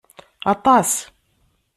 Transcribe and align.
Aṭṭas! 0.51 0.91